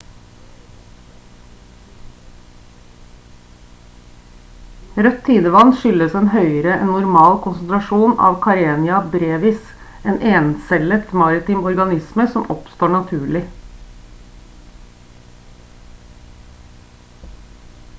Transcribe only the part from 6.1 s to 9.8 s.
en høyere enn normal konsentrasjon av karenia brevis